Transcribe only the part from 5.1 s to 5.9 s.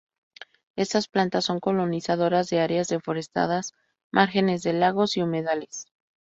y humedales.